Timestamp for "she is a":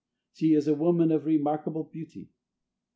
0.33-0.73